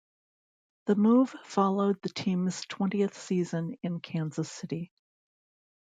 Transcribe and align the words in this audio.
The 0.87 0.95
move 0.95 1.29
followed 1.43 2.01
the 2.01 2.09
team's 2.09 2.61
twentieth 2.61 3.15
season 3.15 3.77
in 3.83 3.99
Kansas 3.99 4.51
City. 4.51 4.91